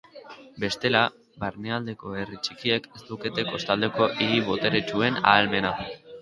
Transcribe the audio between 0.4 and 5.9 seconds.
Bestela, barnealdeko herri txikiek ez lukete kostaldeko hiri boteretsuen ahalmena.